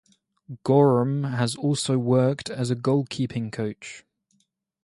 Goram 0.63 1.25
has 1.25 1.55
also 1.55 1.99
worked 1.99 2.49
as 2.49 2.71
a 2.71 2.75
goalkeeping 2.75 3.51
coach. 3.51 4.03